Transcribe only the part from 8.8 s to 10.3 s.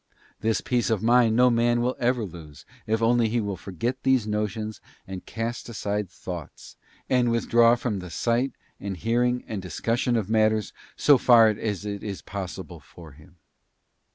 hearing, and discussion of